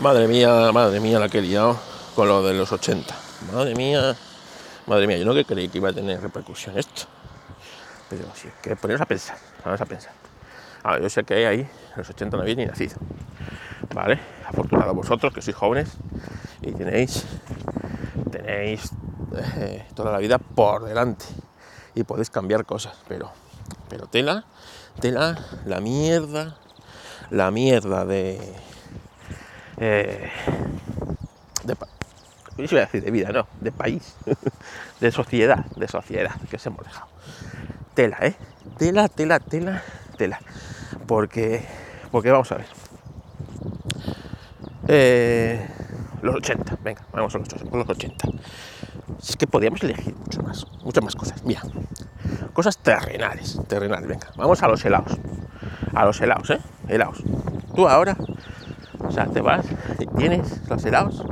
[0.00, 1.78] Madre mía, madre mía, la que he liado
[2.14, 3.14] con lo de los 80.
[3.52, 4.16] Madre mía,
[4.86, 7.02] madre mía, yo no que creí que iba a tener repercusión esto.
[8.08, 10.12] Pero es que poneros a pensar, vamos a pensar.
[10.84, 12.96] A ver, yo sé que ahí, en los 80 no habéis ni nacido.
[13.94, 14.18] ¿Vale?
[14.48, 15.90] Afortunado vosotros que sois jóvenes
[16.62, 17.26] y tenéis,
[18.32, 18.92] tenéis
[19.58, 21.26] eh, toda la vida por delante
[21.94, 23.32] y podéis cambiar cosas, pero,
[23.90, 24.46] pero tela,
[24.98, 26.56] tela, la mierda,
[27.28, 28.40] la mierda de,
[29.80, 30.30] eh,
[33.60, 34.14] de país,
[35.00, 37.08] de sociedad, de sociedad, que se hemos dejado.
[37.94, 38.34] Tela, ¿eh?
[38.78, 39.82] Tela, tela, tela,
[40.16, 40.38] tela.
[41.06, 41.64] Porque,
[42.10, 42.66] porque vamos a ver.
[44.88, 45.66] Eh,
[46.22, 48.28] los 80, venga, vamos a los, los 80.
[49.20, 51.42] Si es que podíamos elegir mucho más, muchas más cosas.
[51.44, 51.62] Mira,
[52.52, 55.16] cosas terrenales, terrenales, venga, vamos a los helados.
[55.94, 56.60] A los helados, ¿eh?
[56.88, 57.22] Helados.
[57.74, 58.16] Tú ahora,
[59.10, 59.66] o sea, te vas
[59.98, 61.24] y tienes los helados.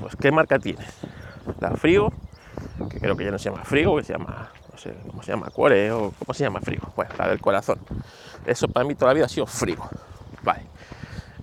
[0.00, 0.88] Pues, ¿qué marca tienes?
[1.60, 2.14] La Frigo,
[2.88, 5.32] que creo que ya no se llama Frigo, que se llama, no sé cómo se
[5.32, 6.90] llama, Cuore o cómo se llama Frigo.
[6.96, 7.78] Bueno, la del corazón.
[8.46, 9.86] Eso para mí toda la vida ha sido Frigo.
[10.42, 10.62] Vale.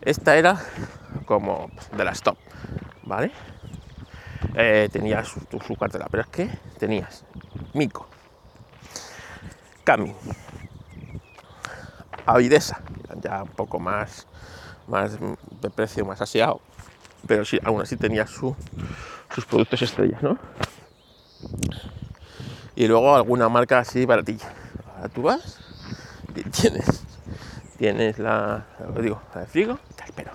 [0.02, 0.59] Esta era
[1.27, 2.38] como de las top,
[3.03, 3.31] ¿vale?
[4.55, 7.23] Eh, tenía su, su cartera, pero es que tenías
[7.73, 8.08] Mico,
[9.83, 10.11] Cami,
[12.25, 12.81] Avidesa,
[13.22, 14.27] ya un poco más,
[14.88, 16.62] más de precio más aseado,
[17.28, 18.56] pero sí, aún así tenía su,
[19.34, 20.38] sus productos estrellas, ¿no?
[22.76, 24.52] Y luego alguna marca así baratilla.
[24.95, 25.59] Ahora tú vas
[26.36, 27.04] y tienes,
[27.78, 28.66] tienes la,
[29.00, 29.80] digo, la de frigo,
[30.16, 30.31] pero,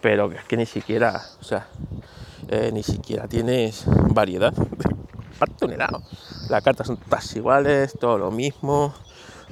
[0.00, 1.66] pero es que ni siquiera, o sea,
[2.48, 4.52] eh, ni siquiera tienes variedad.
[5.60, 6.02] Helado.
[6.48, 8.94] Las cartas son todas iguales, todo lo mismo.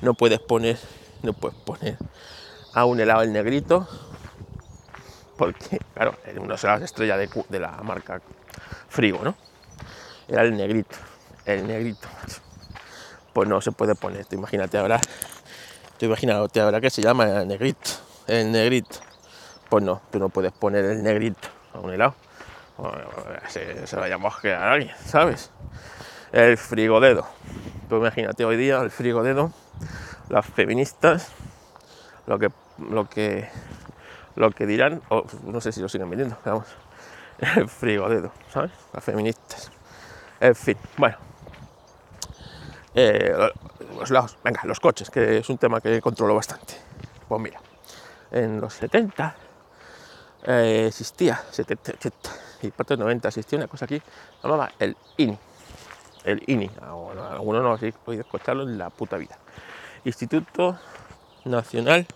[0.02, 0.78] No puedes poner,
[1.22, 1.98] no puedes poner
[2.72, 3.88] a un helado el negrito,
[5.40, 8.20] porque, claro, eran unos helados estrella de, de la marca
[8.90, 9.34] Frigo, ¿no?
[10.28, 10.96] Era el negrito,
[11.46, 12.06] el negrito.
[13.32, 15.00] Pues no se puede poner, tú imagínate ahora,
[15.98, 17.88] tú imagínate ahora que se llama el negrito,
[18.26, 18.98] el negrito.
[19.70, 22.14] Pues no, tú no puedes poner el negrito a un helado.
[23.48, 25.50] Se, se vaya a mosquear a alguien, ¿sabes?
[26.32, 27.26] El frigodedo.
[27.88, 29.54] Tú imagínate hoy día el frigodedo,
[30.28, 31.28] las feministas,
[32.26, 32.50] lo que,
[32.90, 33.48] lo que,
[34.36, 36.66] lo que dirán, o no sé si lo siguen vendiendo, vamos,
[37.56, 38.70] el frigodedo, ¿sabes?
[38.92, 39.70] Las feministas.
[40.40, 41.16] En fin, bueno.
[42.94, 43.34] Eh,
[43.98, 46.74] los lados, venga, los coches, que es un tema que controlo bastante.
[47.28, 47.60] Pues mira,
[48.32, 49.36] en los 70
[50.46, 52.30] eh, existía, 70, 80
[52.62, 54.00] y parte de 90 existía una cosa aquí,
[54.42, 55.38] llamaba el INI.
[56.24, 59.38] El INI, algunos no habéis podido escucharlo en la puta vida.
[60.04, 60.78] Instituto
[61.44, 62.06] Nacional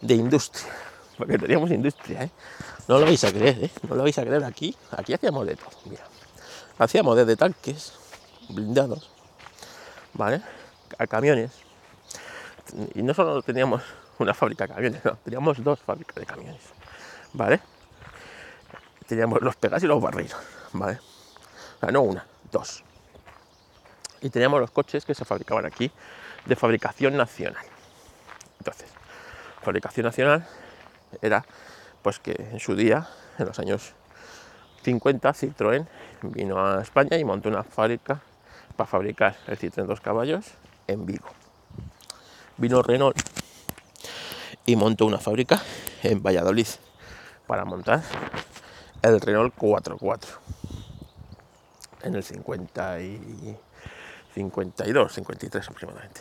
[0.00, 0.72] de Industria.
[1.16, 2.30] Porque teníamos industria, ¿eh?
[2.88, 3.70] No lo vais a creer, ¿eh?
[3.88, 4.76] No lo vais a creer aquí.
[4.96, 6.04] Aquí hacíamos de todo, mira.
[6.78, 7.92] Hacíamos desde tanques
[8.48, 9.10] blindados,
[10.12, 10.42] ¿vale?
[10.98, 11.52] A camiones.
[12.94, 13.82] Y no solo teníamos
[14.18, 16.62] una fábrica de camiones, teníamos dos fábricas de camiones,
[17.32, 17.60] ¿vale?
[19.06, 20.40] Teníamos los pegas y los barreiros,
[20.72, 20.98] ¿vale?
[21.76, 22.82] O sea, no una, dos.
[24.20, 25.90] Y teníamos los coches que se fabricaban aquí
[26.46, 27.64] de fabricación nacional.
[28.58, 28.88] Entonces,
[29.62, 30.46] fabricación nacional
[31.22, 31.44] era
[32.02, 33.08] pues que en su día,
[33.38, 33.94] en los años
[34.82, 35.86] 50, Citroën
[36.22, 38.20] vino a España y montó una fábrica
[38.76, 40.46] para fabricar el Citroën dos caballos
[40.86, 41.28] en Vigo.
[42.56, 43.16] Vino Renault
[44.66, 45.60] y montó una fábrica
[46.02, 46.66] en Valladolid
[47.46, 48.02] para montar
[49.02, 50.38] el Renault 44
[52.02, 53.56] en el 50 y
[54.34, 56.20] 52, 53 aproximadamente.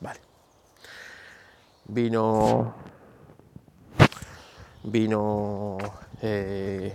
[0.00, 0.20] Vale.
[1.86, 2.74] Vino
[4.90, 5.78] vino
[6.22, 6.94] eh,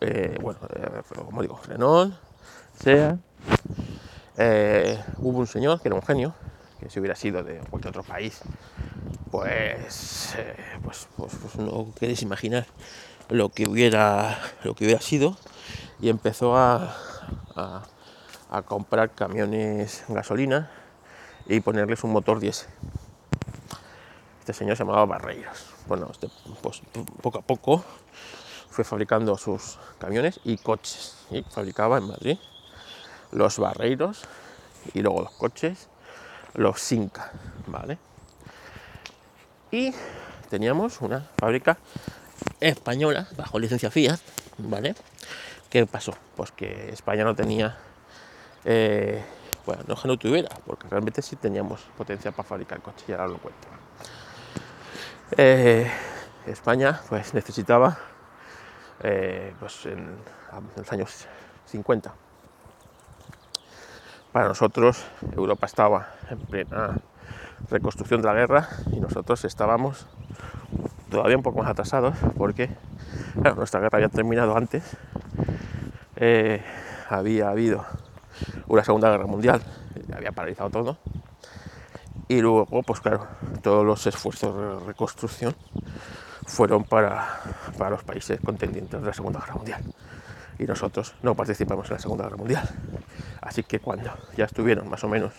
[0.00, 2.14] eh, bueno, eh, como digo, Renault,
[2.78, 3.18] SEA.
[4.36, 6.34] Eh, hubo un señor que era un genio,
[6.78, 8.40] que si hubiera sido de cualquier otro país,
[9.30, 12.66] pues, eh, pues, pues, pues no queréis imaginar
[13.28, 15.36] lo que hubiera, lo que hubiera sido,
[16.00, 16.94] y empezó a,
[17.56, 17.82] a,
[18.50, 20.70] a comprar camiones gasolina
[21.46, 22.68] y ponerles un motor diésel.
[24.48, 25.66] Este señor se llamaba Barreiros.
[25.88, 26.30] Bueno, este,
[26.62, 26.80] pues,
[27.20, 27.84] poco a poco
[28.70, 31.18] fue fabricando sus camiones y coches.
[31.30, 32.38] Y fabricaba en Madrid
[33.30, 34.22] los Barreiros
[34.94, 35.88] y luego los coches,
[36.54, 37.30] los Sinca,
[37.66, 37.98] ¿vale?
[39.70, 39.92] Y
[40.48, 41.76] teníamos una fábrica
[42.58, 44.18] española bajo licencia Fiat,
[44.56, 44.94] ¿vale?
[45.68, 46.14] ¿Qué pasó?
[46.36, 47.76] Pues que España no tenía,
[48.64, 49.22] eh,
[49.66, 53.26] bueno, no que no tuviera, porque realmente sí teníamos potencia para fabricar coches, y ahora
[53.28, 53.77] lo cuento.
[55.36, 55.90] Eh,
[56.46, 57.98] España pues necesitaba
[59.02, 60.16] eh, pues en,
[60.76, 61.26] los años
[61.66, 62.14] 50.
[64.32, 65.04] Para nosotros
[65.36, 66.96] Europa estaba en plena
[67.68, 70.06] reconstrucción de la guerra y nosotros estábamos
[71.10, 72.70] todavía un poco más atrasados porque
[73.56, 74.96] nuestra guerra había terminado antes,
[76.16, 76.62] eh,
[77.10, 77.84] había habido
[78.66, 79.60] una segunda guerra mundial,
[80.16, 80.98] había paralizado todo
[82.28, 83.26] y luego pues claro,
[83.62, 85.54] todos los esfuerzos de reconstrucción
[86.46, 87.40] fueron para,
[87.76, 89.82] para los países contendientes de la Segunda Guerra Mundial.
[90.58, 92.68] Y nosotros no participamos en la Segunda Guerra Mundial.
[93.40, 95.32] Así que cuando ya estuvieron más o menos,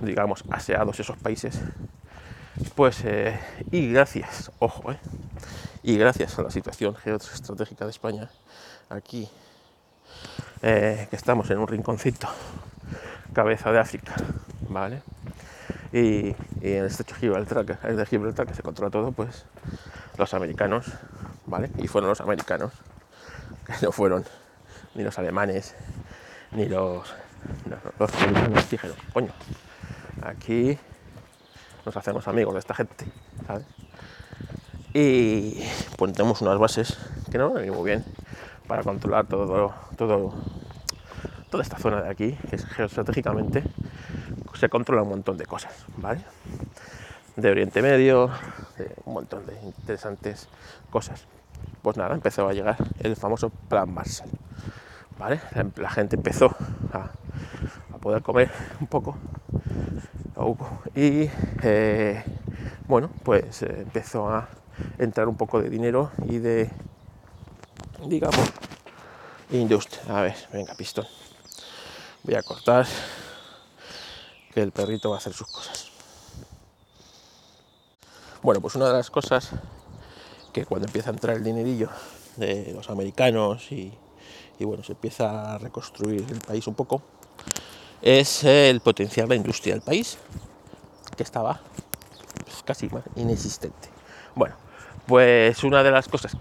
[0.00, 1.60] digamos, aseados esos países,
[2.74, 3.38] pues, eh,
[3.70, 4.98] y gracias, ojo, eh,
[5.82, 8.30] y gracias a la situación geoestratégica de España,
[8.88, 9.28] aquí,
[10.62, 12.28] eh, que estamos en un rinconcito,
[13.32, 14.14] cabeza de África,
[14.68, 15.02] ¿vale?
[15.92, 19.44] Y, en el estrecho Gibraltar, de Gibraltar, que se controla todo, pues
[20.16, 20.86] los americanos,
[21.46, 21.70] ¿vale?
[21.78, 22.72] Y fueron los americanos,
[23.66, 24.24] que no fueron
[24.94, 25.74] ni los alemanes,
[26.52, 27.14] ni los,
[27.98, 29.32] los americanos dijeron, coño,
[30.22, 30.78] aquí
[31.84, 33.04] nos hacemos amigos de esta gente,
[33.46, 33.66] ¿sabes?
[34.94, 35.62] Y
[35.98, 36.98] ponemos unas bases
[37.30, 38.04] que no van muy bien
[38.66, 40.34] para controlar todo, todo,
[41.50, 43.64] toda esta zona de aquí, que es geoestratégicamente
[44.62, 46.20] se controla un montón de cosas, ¿vale?
[47.34, 48.30] De Oriente Medio,
[49.06, 50.46] un montón de interesantes
[50.88, 51.24] cosas.
[51.82, 54.30] Pues nada, empezó a llegar el famoso Plan Marshall,
[55.18, 55.40] ¿vale?
[55.74, 56.54] La, gente empezó
[56.92, 57.10] a,
[57.98, 59.16] poder comer un poco
[60.94, 61.28] y
[61.64, 62.22] eh,
[62.86, 64.48] bueno, pues eh, empezó a
[64.96, 66.70] entrar un poco de dinero y de,
[68.06, 68.48] digamos,
[69.50, 70.02] industria.
[70.08, 71.06] A ver, venga, pistón.
[72.22, 72.86] Voy a cortar
[74.52, 75.88] que el perrito va a hacer sus cosas.
[78.42, 79.50] Bueno, pues una de las cosas
[80.52, 81.88] que cuando empieza a entrar el dinerillo
[82.36, 83.92] de los americanos y,
[84.60, 87.02] bueno, se empieza a reconstruir el país un poco,
[88.00, 90.18] es el potenciar la industria del país,
[91.16, 91.60] que estaba
[92.44, 93.88] pues, casi inexistente.
[94.34, 94.56] Bueno,
[95.06, 96.36] pues una de las cosas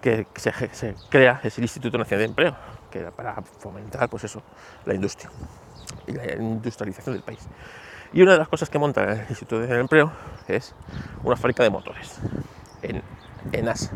[0.00, 2.56] que, que se, crea es el Instituto Nacional de Empleo,
[2.90, 4.42] que era para fomentar pues eso,
[4.84, 5.30] la industria
[6.08, 7.40] y la industrialización del país.
[8.12, 10.10] Y una de las cosas que monta el Instituto de Empleo
[10.48, 10.74] es
[11.22, 12.18] una fábrica de motores
[12.82, 13.02] en,
[13.52, 13.90] en Asa.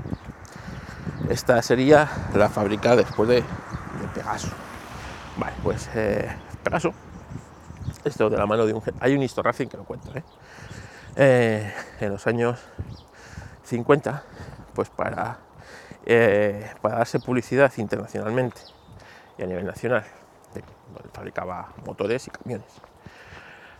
[1.30, 3.42] Esta sería la fábrica después de,
[4.14, 4.48] Pegaso.
[5.38, 6.30] Vale, pues eh,
[6.62, 6.92] Pegaso,
[8.04, 8.82] esto de la mano de un...
[9.00, 10.22] Hay un Racing que lo cuenta, ¿eh?
[11.16, 11.74] ¿eh?
[12.00, 12.58] en los años
[13.64, 14.22] 50,
[14.74, 15.38] pues para,
[16.04, 18.60] eh, para darse publicidad internacionalmente
[19.38, 20.04] y a nivel nacional
[21.12, 22.80] fabricaba motores y camiones.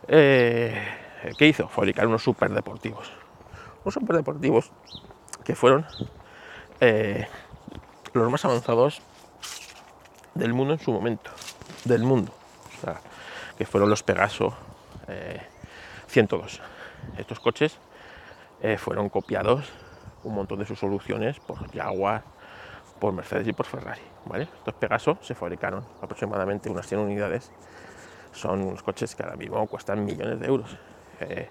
[0.08, 0.74] Eh,
[1.38, 1.69] ¿Qué hizo?
[1.69, 3.12] Fabricar unos superdeportivos.
[3.84, 4.72] Unos superdeportivos
[5.44, 5.86] que fueron
[6.80, 7.26] eh,
[8.12, 9.02] los más avanzados
[10.34, 11.30] del mundo en su momento.
[11.84, 12.32] Del mundo.
[13.58, 14.54] que fueron los Pegaso
[16.08, 16.54] 102.
[16.54, 16.60] Eh,
[17.19, 17.78] Estos coches
[18.78, 19.72] fueron copiados
[20.24, 22.22] un montón de sus soluciones por Jaguar,
[23.02, 24.00] por Mercedes y por Ferrari.
[24.26, 24.44] ¿vale?
[24.44, 27.50] Estos Pegaso se fabricaron aproximadamente unas 100 unidades.
[28.31, 30.76] Son unos coches que ahora mismo cuestan millones de euros.
[31.19, 31.50] Eh,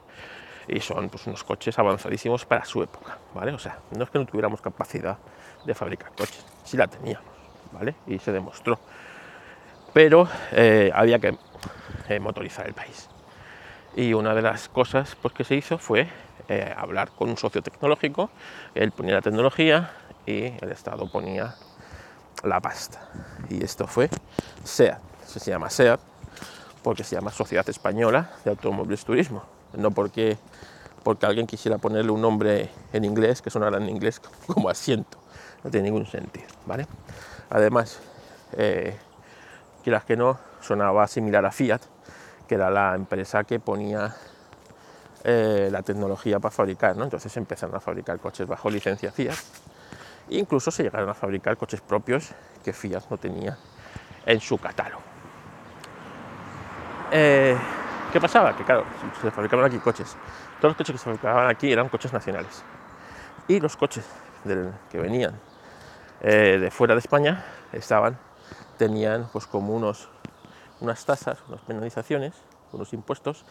[0.70, 3.52] y son pues, unos coches avanzadísimos para su época, ¿vale?
[3.52, 5.18] O sea, no es que no tuviéramos capacidad
[5.66, 7.28] de fabricar coches, sí la teníamos,
[7.74, 7.96] ¿vale?
[8.08, 8.80] Y se demostró.
[9.92, 11.38] Pero eh, había que
[12.08, 13.10] eh, motorizar el país.
[13.98, 16.08] Y una de las cosas pues, que se hizo fue
[16.76, 18.30] hablar con un socio tecnológico,
[18.76, 19.92] él ponía la tecnología,
[20.26, 21.56] y el Estado ponía
[22.44, 23.10] la pasta.
[23.50, 24.10] Y esto fue
[24.64, 26.00] SEAT, se llama SEAT
[26.84, 30.38] porque se llama Sociedad Española de Automóviles Turismo, no porque,
[31.04, 35.18] porque alguien quisiera ponerle un nombre en inglés que sonara en inglés como asiento,
[35.64, 36.88] no tiene ningún sentido, ¿vale?
[37.50, 38.00] Además,
[38.54, 38.98] eh,
[39.84, 41.82] quieras que no, sonaba similar a Fiat,
[42.48, 44.16] que era la empresa que ponía
[45.24, 47.04] eh, la tecnología para fabricar, ¿no?
[47.04, 49.36] Entonces empezaron a fabricar coches bajo licencia Fiat
[50.32, 52.30] Incluso se llegaron a fabricar coches propios
[52.64, 53.58] que Fiat no tenía
[54.26, 55.02] en su catálogo.
[57.12, 57.58] Eh,
[58.14, 58.56] ¿Qué pasaba?
[58.56, 58.86] Que claro,
[59.22, 60.16] se fabricaban aquí coches.
[60.62, 62.64] Todos los coches que se fabricaban aquí eran coches nacionales.
[63.50, 64.06] Y los coches
[64.90, 65.38] que venían
[66.22, 68.18] eh, de fuera de España estaban,
[68.78, 70.08] tenían pues como unos,
[70.80, 72.34] unas tasas, unas penalizaciones,
[72.72, 73.44] unos impuestos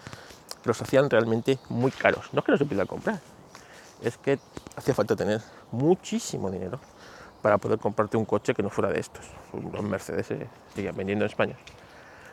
[0.62, 2.32] que los hacían realmente muy caros.
[2.32, 3.20] No es que no se pudiera comprar,
[4.02, 4.38] es que
[4.80, 6.80] hacía falta tener muchísimo dinero
[7.42, 9.24] para poder comprarte un coche que no fuera de estos.
[9.52, 11.54] Los Mercedes se siguen vendiendo en España.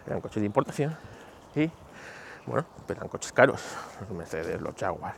[0.05, 0.97] Eran coches de importación
[1.55, 1.69] y,
[2.45, 3.61] bueno, eran coches caros,
[3.99, 5.15] los Mercedes, los Jaguar.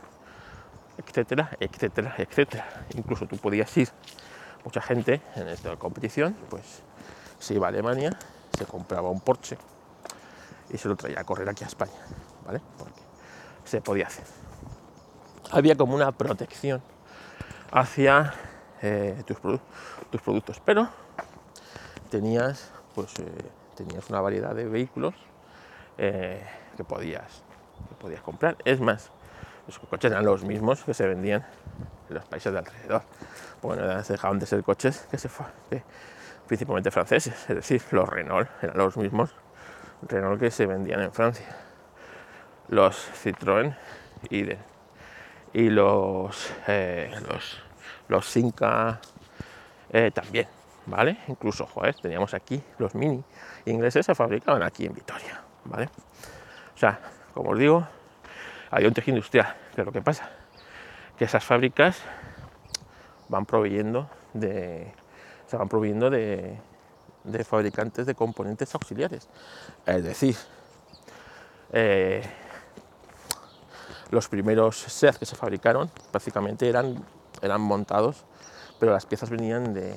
[0.98, 2.66] etcétera, etcétera, etcétera.
[2.94, 3.88] Incluso tú podías ir,
[4.64, 6.82] mucha gente en esta competición, pues
[7.38, 8.10] se iba a Alemania,
[8.58, 9.56] se compraba un Porsche
[10.68, 11.92] y se lo traía a correr aquí a España,
[12.44, 12.60] ¿vale?
[12.76, 13.00] Porque
[13.64, 14.24] se podía hacer.
[15.52, 16.82] Había como una protección
[17.72, 18.34] hacia
[18.82, 19.38] eh, tus,
[20.20, 20.88] productos, pero
[22.10, 23.24] tenías, pues, eh,
[23.76, 25.14] tenías una variedad de vehículos
[25.98, 26.44] eh,
[26.76, 27.42] que, podías,
[27.88, 28.56] que podías comprar.
[28.64, 29.10] Es más,
[29.66, 31.46] los coches eran los mismos que se vendían
[32.08, 33.02] en los países de alrededor.
[33.62, 35.46] Bueno, dejaban de ser coches que se fue,
[36.46, 39.34] principalmente franceses, es decir, los Renault eran los mismos
[40.08, 41.46] Renault que se vendían en Francia.
[42.68, 43.76] Los Citroën
[44.30, 44.44] y,
[45.52, 47.60] y los, eh, los,
[48.08, 49.00] los Cinca
[49.92, 50.46] eh, también,
[50.86, 51.18] ¿vale?
[51.28, 53.22] Incluso, joder, teníamos aquí los Mini
[53.66, 55.88] ingleses se fabricaban aquí en Vitoria, ¿vale?
[56.74, 56.98] O sea,
[57.34, 57.86] como os digo,
[58.70, 60.30] hay un tejido industrial, que es lo que pasa,
[61.18, 62.00] que esas fábricas
[63.28, 64.92] van proveyendo de,
[65.46, 66.58] se van proveyendo de,
[67.24, 69.28] de fabricantes de componentes auxiliares.
[69.86, 70.36] Es decir,
[71.72, 72.22] eh,
[74.10, 77.04] los primeros SEAT que se fabricaron prácticamente eran,
[77.42, 78.24] eran montados,
[78.78, 79.94] pero las piezas venían de,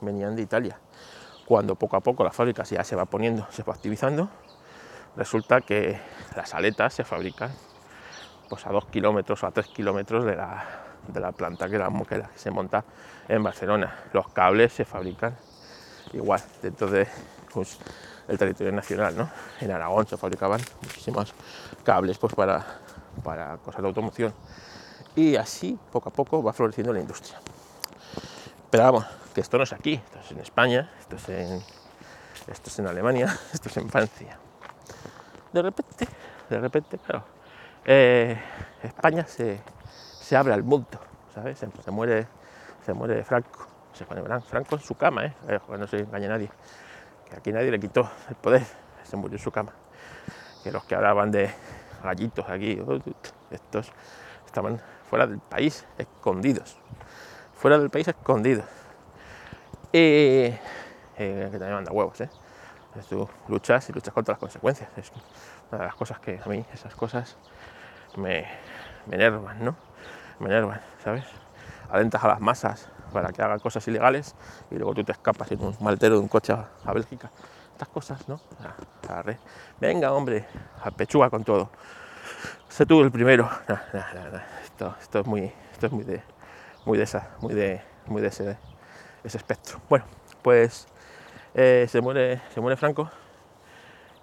[0.00, 0.78] venían de Italia.
[1.46, 4.28] Cuando poco a poco la fábrica ya se va poniendo, se va activizando,
[5.16, 5.98] resulta que
[6.34, 7.50] las aletas se fabrican
[8.48, 10.64] pues, a dos kilómetros o a tres kilómetros de la,
[11.08, 12.84] de la planta que, la, que se monta
[13.28, 14.04] en Barcelona.
[14.12, 15.36] Los cables se fabrican
[16.12, 17.06] igual dentro de
[17.52, 17.78] pues,
[18.28, 19.16] el territorio nacional.
[19.16, 19.30] ¿no?
[19.60, 21.32] En Aragón se fabricaban muchísimos
[21.84, 22.80] cables pues, para,
[23.22, 24.34] para cosas de automoción.
[25.14, 27.38] Y así, poco a poco, va floreciendo la industria.
[28.70, 31.62] Pero vamos, que esto no es aquí, esto es en España, esto es en,
[32.48, 34.38] esto es en Alemania, esto es en Francia.
[35.52, 36.08] De repente,
[36.50, 37.24] de repente, claro,
[37.84, 38.38] eh,
[38.82, 39.60] España se,
[40.20, 40.98] se, abre al mundo,
[41.34, 41.58] ¿sabes?
[41.58, 42.26] Se, muere,
[42.84, 45.32] se muere Franco se pone Franco en su cama, ¿eh?
[45.78, 46.50] no se engañe nadie,
[47.28, 48.62] que aquí nadie le quitó el poder,
[49.02, 49.72] se murió en su cama.
[50.62, 51.50] Que los que hablaban de
[52.06, 53.00] gallitos aquí, uh,
[53.50, 53.92] estos
[54.46, 56.78] estaban fuera del país, escondidos,
[57.54, 58.64] fuera del país escondidos.
[59.92, 59.98] Y
[61.18, 62.30] eh, que también manda huevos, ¿eh?
[63.08, 64.88] Tú luchas y luchas contra las consecuencias.
[64.96, 65.12] Es
[65.70, 67.36] una de las cosas que a mí, esas cosas,
[68.16, 68.46] me,
[69.06, 69.76] me enervan, ¿no?
[70.40, 71.24] Me enervan, ¿sabes?
[71.90, 74.34] Alentas a las masas para que haga cosas ilegales
[74.70, 77.30] y luego tú te escapas en un maltero de un coche a, Bélgica.
[77.76, 78.40] Estas cosas, ¿no?
[79.78, 80.46] Venga, hombre,
[80.82, 81.68] a pechuga con todo.
[82.70, 83.50] Sé tú el primero.
[84.64, 86.22] esto, es muy, esto es muy de,
[86.86, 88.56] muy de esa, muy de, muy de ese,
[89.22, 89.78] ese espectro.
[89.90, 90.06] Bueno,
[90.40, 90.86] pues
[91.54, 93.10] eh, se muere, se muere Franco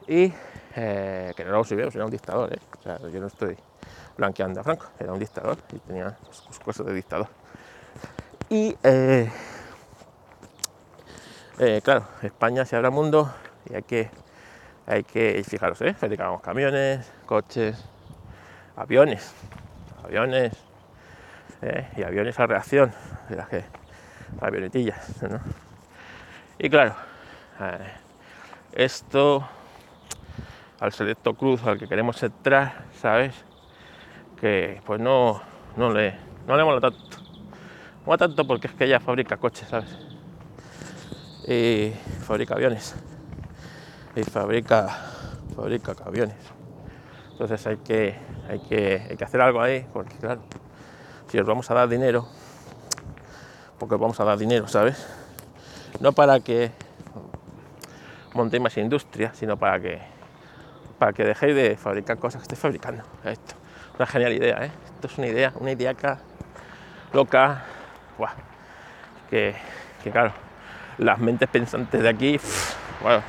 [0.08, 0.34] y
[0.76, 2.60] eh, que no lo subimos, era un dictador, ¿eh?
[3.14, 3.56] yo no estoy
[4.18, 7.28] blanqueando a Franco, era un dictador y tenía sus cosas de dictador.
[8.50, 9.32] Y eh,
[11.84, 13.32] claro, España se abre al mundo
[13.70, 14.10] y hay que,
[14.86, 15.94] hay que fijaros, ¿eh?
[15.94, 17.84] fabricamos camiones, coches,
[18.76, 19.34] aviones,
[20.04, 20.54] aviones
[21.62, 21.88] ¿eh?
[21.98, 22.92] y aviones a reacción,
[24.42, 25.22] avionetillas.
[25.24, 25.40] ¿no?
[26.58, 26.96] Y claro,
[28.74, 29.48] esto
[30.80, 33.34] al selecto cruz al que queremos entrar, ¿sabes?
[34.40, 35.42] Que pues no,
[35.78, 36.16] no le,
[36.46, 37.24] no le mola tanto
[38.06, 39.98] no tanto porque es que ella fabrica coches, ¿sabes?
[41.48, 41.94] Y
[42.26, 42.96] fabrica aviones.
[44.16, 44.88] Y fabrica,
[45.56, 46.36] fabrica aviones.
[47.32, 48.16] Entonces hay que,
[48.50, 50.42] hay, que, hay que hacer algo ahí, porque claro,
[51.28, 52.28] si os vamos a dar dinero,
[53.80, 55.06] porque os vamos a dar dinero, ¿sabes?
[56.00, 56.72] No para que
[58.34, 60.14] montéis más industria, sino para que
[61.00, 63.04] para que dejéis de fabricar cosas que estéis fabricando.
[63.26, 63.56] Esto,
[63.98, 64.72] una genial idea, ¿eh?
[64.86, 65.94] Esto es una idea, una idea
[67.12, 67.66] loca,
[69.30, 69.56] que,
[70.12, 70.32] claro,
[71.00, 72.40] las mentes pensantes de aquí,
[73.02, 73.22] bueno,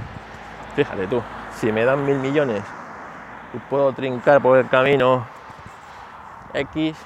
[0.75, 1.23] fíjate tú,
[1.57, 2.63] si me dan mil millones
[3.53, 5.27] y puedo trincar por el camino
[6.53, 6.97] X,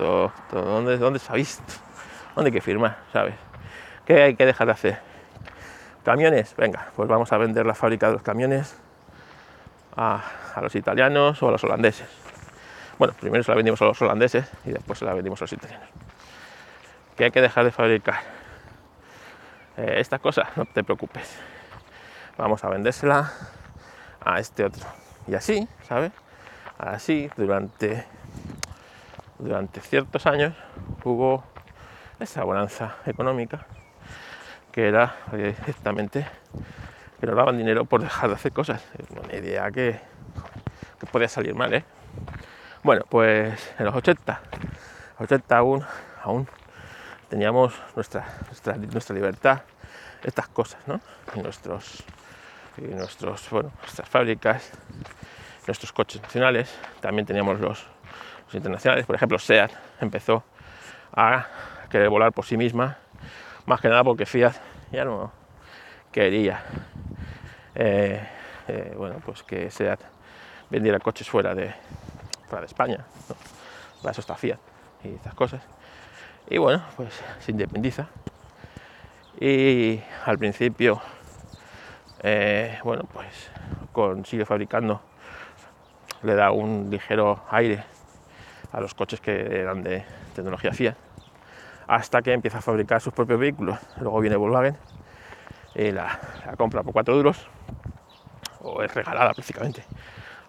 [0.00, 1.62] esto, ¿dónde, ¿dónde se ha visto?
[2.34, 2.96] ¿Dónde hay que firmar?
[3.12, 3.34] ¿Sabes?
[4.06, 4.98] ¿Qué hay que dejar de hacer?
[6.04, 8.76] Camiones, venga, pues vamos a vender la fábrica de los camiones
[9.96, 10.22] a,
[10.62, 12.08] los italianos o a los holandeses.
[12.98, 15.52] Bueno, primero se la vendimos a los holandeses y después se la vendimos a los
[15.52, 15.88] italianos
[17.16, 18.20] que hay que dejar de fabricar
[19.76, 21.38] eh, estas cosas, no te preocupes.
[22.40, 23.30] Vamos a vendérsela
[24.24, 24.86] a este otro.
[25.26, 26.10] Y así, ¿sabes?
[26.78, 28.06] Así, durante,
[29.38, 30.54] durante ciertos años
[31.04, 31.44] hubo
[32.18, 33.66] esa bonanza económica
[34.72, 36.26] que era directamente
[37.20, 38.82] que nos daban dinero por dejar de hacer cosas.
[39.22, 40.00] Una idea que,
[40.98, 41.84] que podía salir mal, ¿eh?
[42.82, 44.40] Bueno, pues en los 80
[45.18, 45.84] 80 aún,
[46.22, 46.48] aún
[47.28, 49.60] teníamos nuestra, nuestra, nuestra libertad,
[50.24, 51.02] estas cosas, ¿no?
[51.34, 52.02] Nuestros,
[52.80, 54.72] y nuestros, bueno, nuestras fábricas,
[55.66, 57.86] nuestros coches nacionales, también teníamos los,
[58.46, 59.70] los internacionales, por ejemplo, SEAT
[60.00, 60.42] empezó
[61.14, 61.46] a
[61.90, 62.98] querer volar por sí misma,
[63.66, 64.54] más que nada porque Fiat
[64.90, 65.32] ya no
[66.10, 66.62] quería,
[67.74, 68.26] eh,
[68.68, 70.00] eh, bueno, pues que SEAT
[70.70, 71.74] vendiera coches fuera de,
[72.48, 73.04] fuera de España,
[74.00, 74.58] para eso está Fiat
[75.04, 75.62] y estas cosas.
[76.48, 78.08] Y bueno, pues se independiza.
[79.38, 81.00] Y al principio,
[82.22, 83.50] eh, bueno, pues
[83.92, 85.00] consigue fabricando,
[86.22, 87.82] le da un ligero aire
[88.72, 90.94] a los coches que eran de tecnología Fiat,
[91.86, 93.78] hasta que empieza a fabricar sus propios vehículos.
[94.00, 94.76] Luego viene Volkswagen
[95.74, 96.18] y la,
[96.56, 97.48] compra por 4 duros,
[98.60, 99.84] o es regalada prácticamente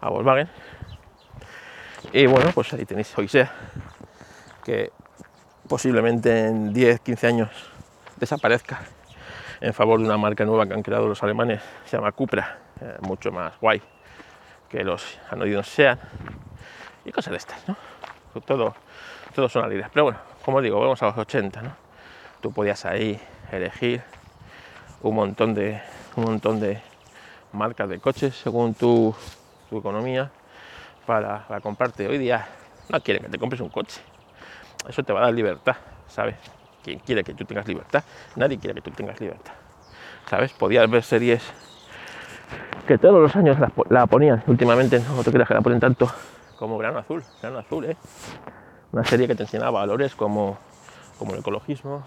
[0.01, 0.49] a Volkswagen.
[2.11, 3.51] Y bueno, pues ahí tenéis Oisea,
[4.65, 4.91] que
[5.69, 7.49] posiblemente en 10, 15 años
[8.17, 8.81] desaparezca
[9.61, 12.97] en favor de una marca nueva que han creado los alemanes, se llama Cupra, eh,
[13.01, 13.81] mucho más guay
[14.67, 15.99] que los anodinos sean
[17.05, 17.75] y cosas de estas, ¿no?
[18.41, 18.73] Todo,
[19.35, 19.91] todo son alegrías.
[19.93, 21.75] Pero bueno, como digo, vamos a los 80, ¿no?
[22.41, 23.19] Tú podías ahí
[23.51, 24.01] elegir
[25.01, 25.79] un montón de,
[26.15, 26.81] un montón de
[27.51, 29.13] marcas de coches según tu,
[29.69, 30.31] tu economía
[31.05, 32.07] para, para comprarte.
[32.07, 32.47] Hoy día
[32.89, 34.01] no quieren que te compres un coche.
[34.87, 35.75] Eso te va a dar libertad,
[36.07, 36.35] ¿sabes?
[36.83, 38.03] ¿Quién quiere que tú tengas libertad?
[38.35, 39.53] Nadie quiere que tú tengas libertad.
[40.29, 40.53] ¿Sabes?
[40.53, 41.43] Podías ver series
[42.87, 43.57] que todos los años
[43.89, 44.43] la, ponían.
[44.47, 46.11] Últimamente no te creas que la ponen tanto
[46.57, 47.23] como Grano Azul.
[47.41, 47.97] Grano Azul, ¿eh?
[48.91, 50.57] Una serie que te enseñaba valores como,
[51.17, 52.03] como el ecologismo,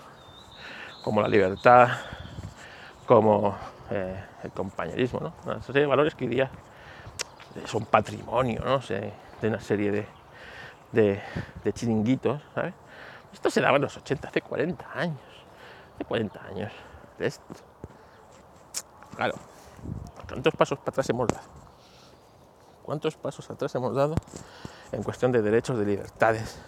[1.03, 1.89] como la libertad,
[3.07, 3.57] como
[3.91, 5.33] eh, el compañerismo, ¿no?
[5.45, 6.51] Una serie de valores que hoy día
[7.65, 8.81] son patrimonio, ¿no?
[9.41, 10.07] De una serie de,
[10.93, 12.75] de, chiringuitos, ¿sabes?
[13.35, 15.21] Esto se daba en los 80, hace 40 años.
[15.95, 16.73] Hace 40 años.
[17.19, 17.45] Esto.
[19.17, 19.35] Claro.
[20.29, 21.45] ¿Cuántos pasos para atrás hemos dado?
[22.85, 24.15] ¿Cuántos pasos atrás hemos dado
[24.93, 26.59] en cuestión de derechos, de libertades,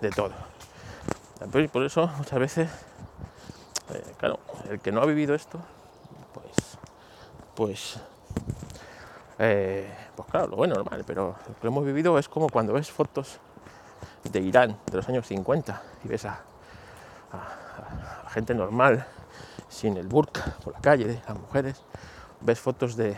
[0.00, 0.32] de todo?
[1.54, 2.70] Y por eso muchas veces,
[3.94, 5.60] eh, claro, el que no ha vivido esto,
[6.34, 6.78] pues,
[7.54, 8.00] pues
[9.38, 12.90] eh, pues claro, lo bueno, normal, pero lo que hemos vivido es como cuando ves
[12.90, 13.38] fotos
[14.32, 16.40] de Irán de los años 50 y ves a,
[18.30, 19.06] gente normal
[19.68, 21.82] sin el burka por la calle, las mujeres,
[22.40, 23.16] ves fotos de,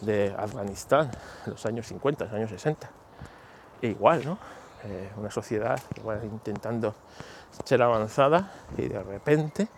[0.00, 1.10] de Afganistán
[1.46, 2.88] en los años 50, los años 60,
[3.82, 4.38] e igual, ¿no?
[4.84, 6.94] Eh, una sociedad que va intentando
[7.64, 9.68] ser avanzada y de repente,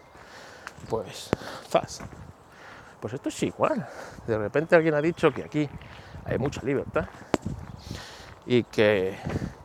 [0.88, 1.30] pues,
[1.68, 2.02] ¡zas!
[3.00, 3.88] Pues esto es igual.
[4.26, 5.68] De repente alguien ha dicho que aquí
[6.26, 7.06] hay mucha libertad
[8.44, 9.16] y que,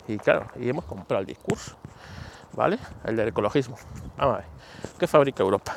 [0.07, 1.75] y claro, y hemos comprado el discurso,
[2.53, 2.77] ¿vale?
[3.03, 3.77] El del ecologismo.
[4.17, 4.47] Vamos a ver,
[4.99, 5.75] ¿qué fabrica Europa?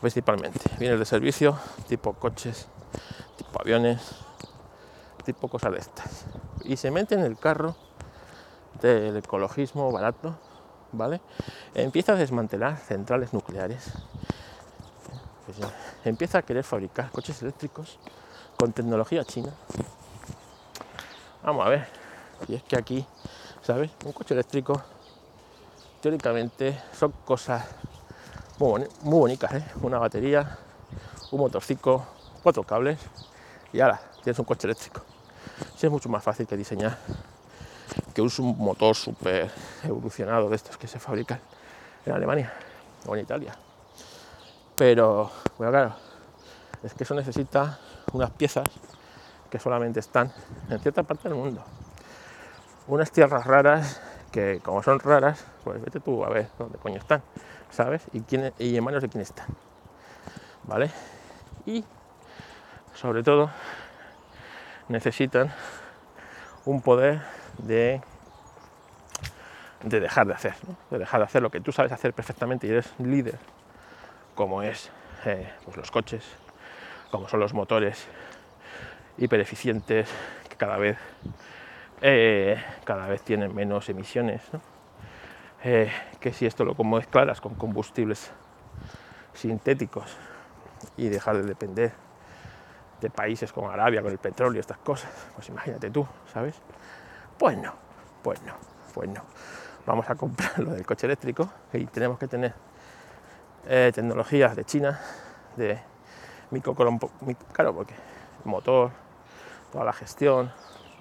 [0.00, 2.68] Principalmente, bienes de servicio, tipo coches,
[3.36, 4.00] tipo aviones,
[5.24, 6.24] tipo cosas de estas.
[6.64, 7.76] Y se mete en el carro
[8.80, 10.36] del ecologismo barato,
[10.92, 11.20] ¿vale?
[11.74, 13.92] Empieza a desmantelar centrales nucleares
[15.46, 15.58] pues
[16.04, 17.98] empieza a querer fabricar coches eléctricos
[18.58, 19.52] con tecnología china.
[21.42, 21.86] Vamos a ver,
[22.48, 23.06] y es que aquí,
[23.62, 23.90] ¿sabes?
[24.04, 24.80] Un coche eléctrico,
[26.00, 27.64] teóricamente, son cosas
[28.58, 29.64] muy, muy bonitas, ¿eh?
[29.82, 30.58] Una batería,
[31.30, 32.04] un motorcito,
[32.42, 32.98] cuatro cables
[33.72, 35.02] y ahora tienes un coche eléctrico.
[35.76, 36.96] Sí, es mucho más fácil que diseñar
[38.14, 39.50] que un motor súper
[39.84, 41.40] evolucionado de estos que se fabrican
[42.04, 42.52] en Alemania
[43.06, 43.54] o en Italia.
[44.74, 45.96] Pero, bueno, claro,
[46.82, 47.78] es que eso necesita
[48.12, 48.64] unas piezas
[49.50, 50.32] que solamente están
[50.68, 51.62] en cierta parte del mundo.
[52.88, 57.22] Unas tierras raras que, como son raras, pues vete tú a ver dónde coño están,
[57.70, 58.04] ¿sabes?
[58.12, 59.48] Y, quién, y en manos de quién están,
[60.64, 60.90] ¿vale?
[61.64, 61.84] Y,
[62.94, 63.50] sobre todo,
[64.88, 65.52] necesitan
[66.64, 67.22] un poder
[67.58, 68.00] de,
[69.82, 70.54] de dejar de hacer,
[70.90, 73.38] de dejar de hacer lo que tú sabes hacer perfectamente y eres líder
[74.36, 74.90] como es
[75.24, 76.22] eh, pues los coches,
[77.10, 78.06] como son los motores
[79.18, 80.08] hiper eficientes
[80.48, 80.98] que cada vez,
[82.00, 84.42] eh, cada vez tienen menos emisiones.
[85.64, 88.30] Eh, que si esto lo como claras con combustibles
[89.32, 90.16] sintéticos
[90.96, 91.92] y dejar de depender
[93.00, 96.54] de países como Arabia con el petróleo estas cosas, pues imagínate tú, ¿sabes?
[97.38, 97.74] Pues no,
[98.22, 98.54] pues no,
[98.94, 99.22] pues no.
[99.86, 102.54] Vamos a comprar lo del coche eléctrico y tenemos que tener
[103.66, 105.00] eh, tecnologías de China,
[105.56, 105.78] de
[106.50, 107.10] microcompo,
[107.52, 107.94] claro, porque
[108.44, 108.90] motor,
[109.72, 110.52] toda la gestión,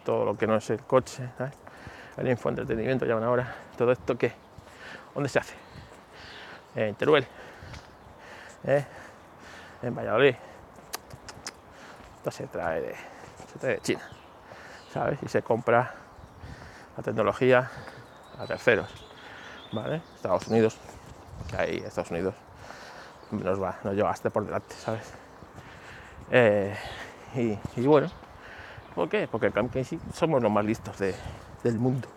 [0.05, 1.53] todo lo que no es el coche, ¿sabes?
[2.17, 4.31] el infoentretenimiento llaman ahora, todo esto que,
[5.13, 5.55] ¿dónde se hace?
[6.75, 7.25] En Teruel,
[8.63, 8.85] ¿eh?
[9.81, 10.35] en Valladolid.
[12.17, 12.95] Esto se trae de,
[13.51, 14.07] se trae de China,
[14.93, 15.19] ¿sabes?
[15.23, 15.93] Y se compra
[16.95, 17.69] la tecnología
[18.39, 18.89] a terceros,
[19.73, 20.01] ¿vale?
[20.15, 20.77] Estados Unidos,
[21.49, 22.35] que ahí Estados Unidos
[23.31, 25.11] nos va, nos lleva hasta por delante, ¿sabes?
[26.31, 26.75] Eh,
[27.35, 28.09] y, y bueno,
[28.95, 29.27] ¿por qué?
[29.27, 31.13] Porque sí somos los más listos de,
[31.63, 32.07] del mundo.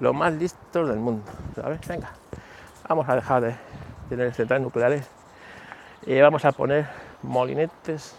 [0.00, 1.86] Los más listos del mundo, ¿sabes?
[1.86, 2.10] Venga,
[2.88, 3.54] vamos a dejar de
[4.08, 5.06] tener centrales nucleares
[6.06, 6.86] y vamos a poner
[7.22, 8.16] molinetes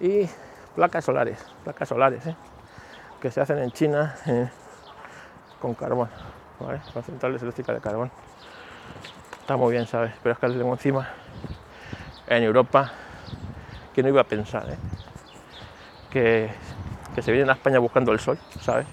[0.00, 0.28] y
[0.74, 2.36] placas solares, placas solares, ¿eh?
[3.20, 4.48] que se hacen en China eh,
[5.60, 6.08] con carbón,
[6.58, 6.80] ¿vale?
[7.04, 8.10] Centrales eléctricas de carbón.
[9.40, 10.12] Está muy bien, ¿sabes?
[10.22, 11.08] Pero es que tengo encima
[12.26, 12.90] en Europa
[13.94, 14.95] que no iba a pensar, ¿eh?
[16.10, 16.50] Que,
[17.20, 18.86] se vienen a España buscando el sol, ¿sabes?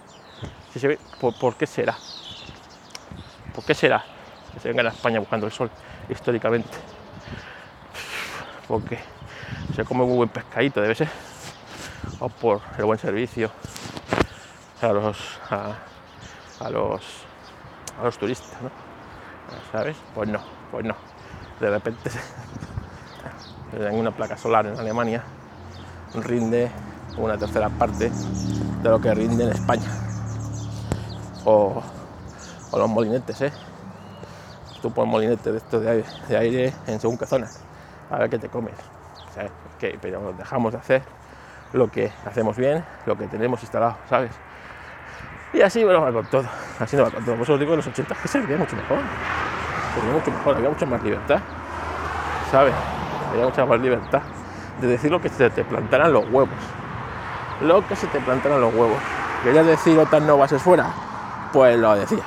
[1.19, 1.95] ¿por, qué será?
[3.53, 4.03] ¿Por qué será
[4.53, 5.69] que se vengan a España buscando el sol
[6.09, 6.69] históricamente?
[8.67, 8.97] Porque
[9.75, 11.09] se come muy buen pescadito, debe ser.
[12.19, 13.51] O por el buen servicio
[14.81, 15.17] a los,
[15.49, 17.03] a, los,
[17.99, 18.71] a los turistas, ¿no?
[19.71, 19.97] ¿Sabes?
[20.15, 20.39] Pues no,
[20.71, 20.95] pues no.
[21.59, 22.09] De repente
[23.73, 25.23] en una placa solar en Alemania
[26.21, 26.69] rinde
[27.17, 28.11] una tercera parte
[28.81, 30.03] de lo que rinde en España
[31.45, 31.81] o,
[32.71, 33.53] los molinetes, ¿eh?
[34.81, 36.03] Tú pones molinete de esto de
[36.37, 37.47] aire, en según qué zona,
[38.09, 38.73] a ver qué te comes.
[40.01, 41.03] pero dejamos de hacer
[41.71, 44.31] lo que hacemos bien, lo que tenemos instalado, ¿sabes?
[45.53, 46.45] Y así bueno, va con todo,
[46.79, 47.35] así no va con todo.
[47.35, 48.97] Por os digo, en los 80 que se veía mucho mejor,
[49.95, 51.39] se mucho mejor, había mucha más libertad,
[52.51, 52.73] ¿sabes?
[53.31, 54.21] Había mucha más libertad
[54.81, 56.49] de decir lo que se te plantaran los huevos,
[57.63, 58.99] lo que se te plantaran los huevos.
[59.43, 60.93] ¿Querías decir OTAN no bases fuera?
[61.53, 62.25] pues lo decías.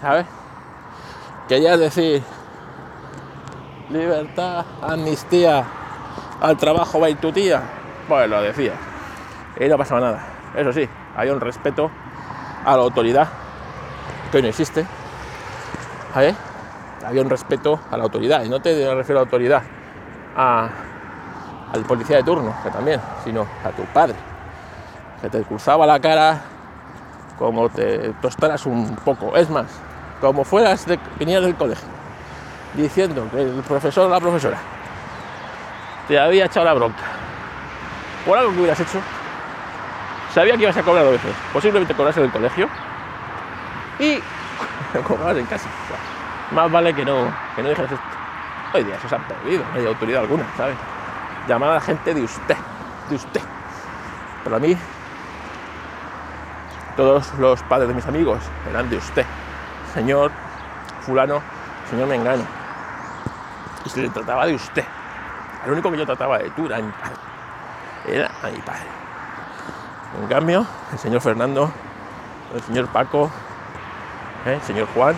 [0.00, 0.26] ¿Sabes?
[1.48, 2.22] Querías decir
[3.88, 5.64] libertad, amnistía,
[6.40, 7.62] al trabajo va tu tía,
[8.08, 8.74] pues lo decías.
[9.58, 10.26] Y no pasaba nada.
[10.56, 11.90] Eso sí, hay un respeto
[12.64, 13.28] a la autoridad
[14.30, 14.84] que hoy no existe.
[16.12, 16.34] ¿Sabes?
[17.06, 18.42] Había un respeto a la autoridad.
[18.42, 19.62] Y no te refiero a la autoridad
[20.36, 20.68] a,
[21.74, 24.14] al policía de turno, que también, sino a tu padre,
[25.20, 26.40] que te cruzaba la cara
[27.36, 29.36] como te tostaras un poco.
[29.36, 29.66] Es más,
[30.20, 31.88] como fueras de, venías del colegio,
[32.74, 34.56] diciendo que el profesor o la profesora
[36.06, 37.02] te había echado la bronca
[38.24, 39.00] por algo que hubieras hecho,
[40.32, 41.34] sabía que ibas a cobrar dos veces.
[41.52, 42.68] Posiblemente cobras en el colegio
[43.98, 44.20] y
[45.06, 45.68] cobras en casa.
[46.52, 48.04] más vale que no, que no dijeras esto.
[48.74, 50.76] Hoy día eso se ha perdido, no hay autoridad alguna, ¿sabes?
[51.48, 52.56] Llamar a gente de usted,
[53.08, 53.40] de usted.
[54.42, 54.76] Pero a mí
[56.96, 58.38] todos los padres de mis amigos
[58.70, 59.26] eran de usted,
[59.92, 60.30] señor
[61.00, 61.42] fulano,
[61.90, 62.44] señor Mengano.
[63.84, 64.84] Y se le trataba de usted.
[65.64, 67.16] El único que yo trataba de tú era mi padre.
[68.06, 68.86] Era a mi padre.
[70.20, 71.72] En cambio, el señor Fernando,
[72.54, 73.30] el señor Paco,
[74.46, 74.54] ¿eh?
[74.54, 75.16] el señor Juan,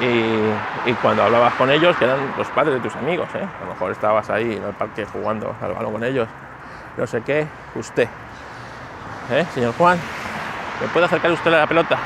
[0.00, 3.44] y, cuando hablabas con ellos, que eran los padres de tus amigos, ¿eh?
[3.44, 6.28] a lo mejor estabas ahí en el parque jugando al balón con ellos,
[6.96, 8.08] no sé qué, usted,
[9.30, 9.46] ¿eh?
[9.54, 9.98] señor Juan,
[10.80, 11.98] ¿Me puede acercar usted a la pelota?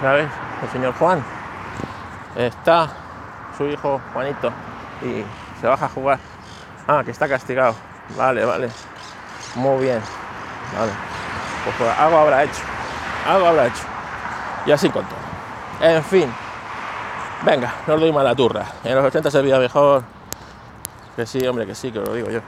[0.00, 0.28] ¿Sabes?
[0.62, 1.22] El señor Juan.
[2.36, 2.88] Está
[3.56, 4.52] su hijo Juanito
[5.02, 5.24] y
[5.60, 6.18] se baja a jugar.
[6.86, 7.74] Ah, que está castigado.
[8.16, 8.68] Vale, vale.
[9.54, 10.00] Muy bien.
[10.76, 10.92] Vale.
[11.64, 12.62] Pues, pues algo habrá hecho.
[13.26, 13.84] Algo habrá hecho.
[14.66, 15.88] Y así con todo.
[15.88, 16.32] En fin.
[17.44, 18.66] Venga, no os doy mala turra.
[18.84, 20.02] En los 80 se veía mejor.
[21.16, 22.40] Que sí, hombre, que sí, que lo digo yo.